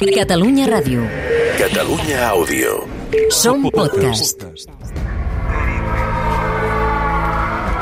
[0.00, 1.04] Catalunya Ràdio.
[1.60, 2.88] Catalunya Àudio.
[3.28, 4.40] Som podcast.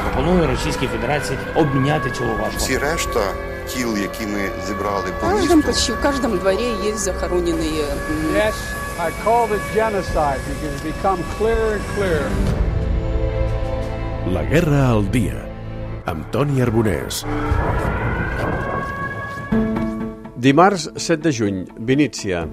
[0.03, 2.57] Пропоную Російській Федерації обміняти цього важко.
[2.59, 3.21] Всі решта
[3.69, 8.55] тіл, які ми зібрали по місту, почти в каждом дворе есть захороненные м, Yes,
[9.01, 12.31] I called it genocide because it's become clearer and clearer.
[14.35, 15.39] La guerra al dia.
[16.07, 17.25] Amb Toni Arbonès.
[20.39, 22.45] Dimarts 7 de juny, Vinícia.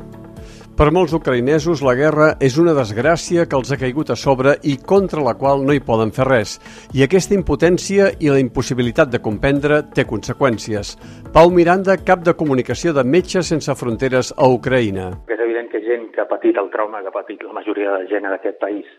[0.73, 4.73] Per molts ucraïnesos, la guerra és una desgràcia que els ha caigut a sobre i
[4.91, 6.55] contra la qual no hi poden fer res.
[6.97, 10.95] I aquesta impotència i la impossibilitat de comprendre té conseqüències.
[11.29, 15.11] Pau Miranda, cap de comunicació de Metges Sense Fronteres a Ucraïna.
[15.29, 18.09] És evident que gent que ha patit el trauma que ha patit la majoria de
[18.09, 18.89] gent en aquest país,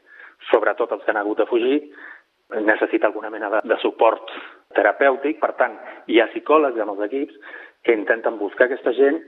[0.53, 1.81] sobretot els que han hagut de fugir,
[2.55, 4.31] necessita alguna mena de, de suport
[4.79, 5.41] terapèutic.
[5.43, 5.75] Per tant,
[6.07, 7.35] hi ha psicòlegs amb els equips
[7.87, 9.23] que intenten buscar aquesta gent,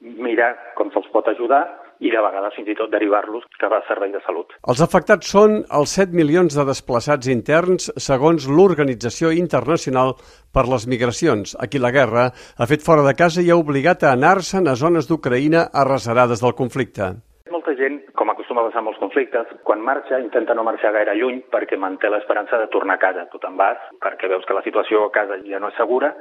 [0.00, 1.64] mirar com se'ls pot ajudar
[2.00, 4.54] i de vegades fins i tot derivar-los cap a servei de salut.
[4.72, 10.14] Els afectats són els 7 milions de desplaçats interns segons l'Organització Internacional
[10.54, 14.04] per les Migracions, a qui la guerra ha fet fora de casa i ha obligat
[14.04, 17.12] a anar-se'n a zones d'Ucraïna arrasarades del conflicte.
[17.52, 21.42] Molta gent, com acostuma a passar molts conflictes, quan marxa intenta no marxar gaire lluny
[21.52, 23.26] perquè manté l'esperança de tornar a casa.
[23.28, 26.14] Tu te'n vas perquè veus que la situació a casa ja no és segura,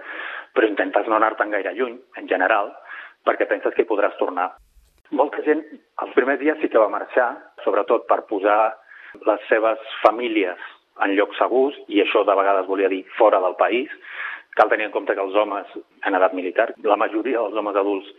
[0.59, 2.73] però intentes no anar-te'n gaire lluny, en general,
[3.23, 4.49] perquè penses que hi podràs tornar.
[5.16, 5.61] Molta gent
[6.03, 7.29] els primers dies sí que va marxar,
[7.63, 8.57] sobretot per posar
[9.23, 10.59] les seves famílies
[11.05, 13.88] en llocs segurs, i això de vegades volia dir fora del país.
[14.58, 15.67] Cal tenir en compte que els homes
[16.05, 18.09] en edat militar, la majoria dels homes adults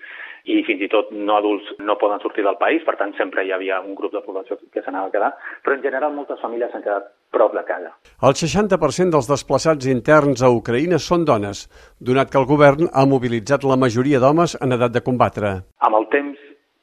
[0.48, 3.52] i fins i tot no adults no poden sortir del país, per tant sempre hi
[3.52, 5.30] havia un grup de població que s'anava a quedar,
[5.64, 7.92] però en general moltes famílies s'han quedat prop de casa.
[8.22, 11.66] El 60% dels desplaçats interns a Ucraïna són dones,
[12.00, 15.52] donat que el govern ha mobilitzat la majoria d'homes en edat de combatre.
[15.84, 16.38] Amb el temps,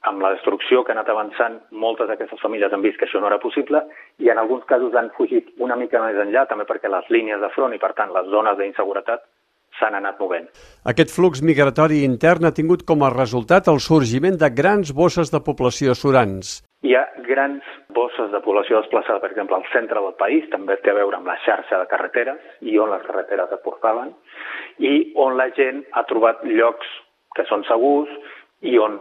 [0.07, 3.31] amb la destrucció que ha anat avançant, moltes d'aquestes famílies han vist que això no
[3.31, 3.81] era possible
[4.23, 7.49] i en alguns casos han fugit una mica més enllà, també perquè les línies de
[7.57, 9.25] front i, per tant, les zones d'inseguretat
[9.79, 10.47] s'han anat movent.
[10.91, 15.41] Aquest flux migratori intern ha tingut com a resultat el sorgiment de grans bosses de
[15.43, 16.61] població surans.
[16.85, 17.65] Hi ha grans
[17.97, 21.29] bosses de població desplaçada, per exemple, al centre del país, també té a veure amb
[21.29, 24.13] la xarxa de carreteres i on les carreteres es portaven,
[24.79, 26.89] i on la gent ha trobat llocs
[27.37, 28.09] que són segurs
[28.65, 28.99] i on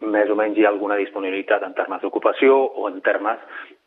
[0.00, 3.38] més o menys hi ha alguna disponibilitat en termes d'ocupació o en termes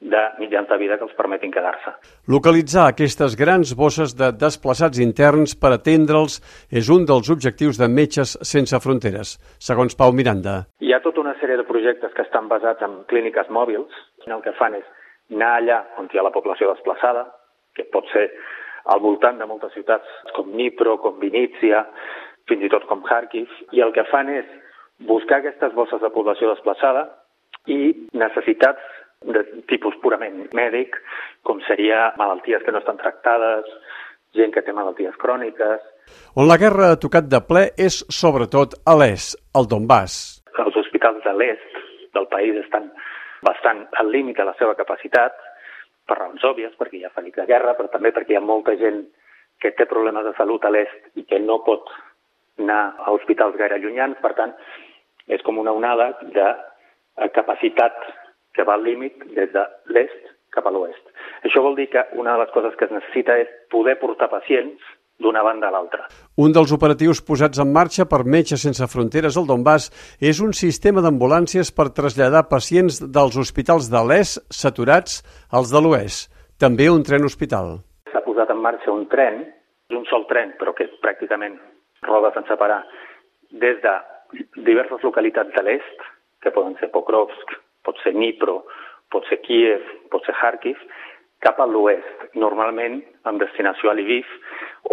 [0.01, 1.93] de mitjans de vida que els permetin quedar-se.
[2.27, 6.39] Localitzar aquestes grans bosses de desplaçats interns per atendre'ls
[6.81, 10.65] és un dels objectius de Metges Sense Fronteres, segons Pau Miranda.
[10.81, 13.93] Hi ha tota una sèrie de projectes que estan basats en clíniques mòbils.
[14.27, 14.87] El que fan és
[15.31, 17.27] anar allà on hi ha la població desplaçada,
[17.75, 18.27] que pot ser
[18.91, 21.85] al voltant de moltes ciutats com Dnipro, com Vinícia,
[22.49, 24.47] fins i tot com Kharkiv, i el que fan és
[25.07, 27.07] buscar aquestes bosses de població desplaçada
[27.69, 28.81] i necessitats
[29.21, 30.95] de tipus purament mèdic,
[31.45, 33.67] com seria malalties que no estan tractades,
[34.37, 35.83] gent que té malalties cròniques.
[36.35, 40.41] On la guerra ha tocat de ple és sobretot a l'est, al Donbass.
[40.57, 41.79] Els hospitals de l'est
[42.15, 42.89] del país estan
[43.45, 45.37] bastant al límit de la seva capacitat,
[46.07, 48.75] per raons òbvies, perquè hi ha ferits de guerra, però també perquè hi ha molta
[48.79, 49.03] gent
[49.61, 51.89] que té problemes de salut a l'est i que no pot
[52.59, 54.55] anar a hospitals gaire llunyans, per tant,
[55.31, 57.97] és com una onada de eh, capacitat
[58.55, 59.65] que va al límit des de
[59.95, 61.03] l'est cap a l'oest.
[61.47, 64.83] Això vol dir que una de les coses que es necessita és poder portar pacients
[65.21, 66.07] d'una banda a l'altra.
[66.41, 69.91] Un dels operatius posats en marxa per Metges Sense Fronteres al Donbass
[70.31, 75.21] és un sistema d'ambulàncies per traslladar pacients dels hospitals de l'est saturats
[75.51, 76.31] als de l'oest.
[76.59, 77.77] També un tren hospital.
[78.11, 79.45] S'ha posat en marxa un tren,
[79.93, 81.57] un sol tren, però que pràcticament
[82.05, 82.81] roda sense parar,
[83.51, 83.93] des de
[84.65, 86.07] diverses localitats de l'est,
[86.41, 87.55] que poden ser Pokrovsk,
[87.85, 88.61] pot ser Dnipro,
[89.11, 90.79] pot ser Kiev, pot ser Kharkiv,
[91.41, 94.27] cap a l'oest, normalment amb destinació a Lviv,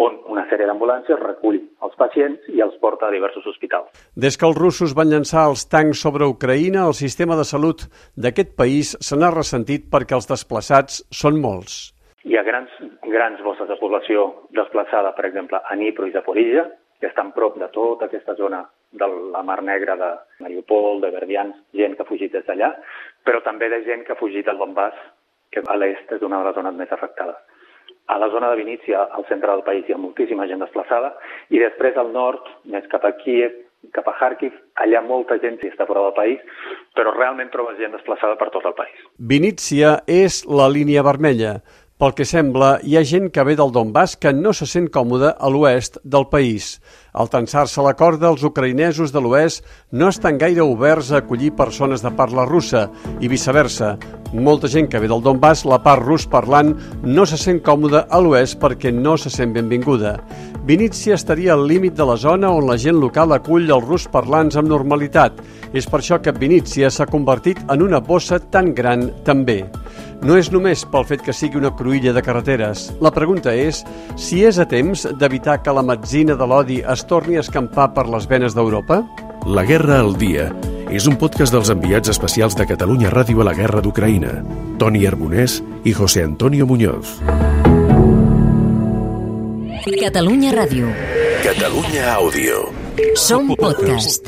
[0.01, 3.93] on una sèrie d'ambulàncies recull els pacients i els porta a diversos hospitals.
[4.17, 7.85] Des que els russos van llançar els tancs sobre Ucraïna, el sistema de salut
[8.17, 11.93] d'aquest país se n'ha ressentit perquè els desplaçats són molts.
[12.25, 12.73] Hi ha grans,
[13.13, 16.65] grans bosses de població desplaçada, per exemple, a Dnipro i Zaporizhia,
[17.01, 21.57] que estan prop de tota aquesta zona de la Mar Negra de Mariupol, de Verdians,
[21.77, 22.73] gent que ha fugit des d'allà,
[23.25, 24.97] però també de gent que ha fugit del Donbass,
[25.53, 27.37] que a l'est és una de les zones més afectades.
[28.09, 31.13] A la zona de Vinícia, al centre del país, hi ha moltíssima gent desplaçada,
[31.51, 33.53] i després al nord, més cap a Kiev,
[33.93, 36.41] cap a Kharkiv, allà molta gent està fora del país,
[36.97, 38.97] però realment trobes gent desplaçada per tot el país.
[39.19, 41.59] Vinícia és la línia vermella.
[41.99, 45.33] Pel que sembla, hi ha gent que ve del Donbass que no se sent còmode
[45.35, 46.77] a l'oest del país.
[47.11, 52.05] Al tensar-se la corda, els ucraïnesos de l'oest no estan gaire oberts a acollir persones
[52.07, 52.85] de parla russa
[53.19, 53.97] i viceversa.
[54.31, 56.71] Molta gent que ve del Donbass, la part rus parlant,
[57.03, 60.21] no se sent còmoda a l'oest perquè no se sent benvinguda.
[60.65, 64.59] Vinícia estaria al límit de la zona on la gent local acull els rus parlants
[64.59, 65.39] amb normalitat.
[65.73, 69.65] És per això que Vinícia s'ha convertit en una bossa tan gran també.
[70.23, 72.89] No és només pel fet que sigui una cruïlla de carreteres.
[73.01, 73.85] La pregunta és
[74.17, 78.09] si és a temps d'evitar que la metzina de l'odi es torni a escampar per
[78.11, 79.05] les venes d'Europa?
[79.47, 80.51] La guerra al dia
[80.91, 84.41] és un podcast dels enviats especials de Catalunya Ràdio a la guerra d'Ucraïna,
[84.81, 87.19] Toni Arbonès i José Antonio Muñoz.
[89.87, 90.91] Catalunya Ràdio.
[91.47, 92.75] Catalunya Àudio.
[93.15, 94.27] Som podcast.